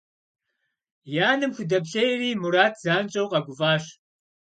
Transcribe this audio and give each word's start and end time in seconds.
И 1.17 1.17
анэм 1.31 1.51
худэплъейри, 1.55 2.39
Мурат 2.41 2.73
занщӏэу 2.83 3.29
къэгуфӏащ. 3.31 3.83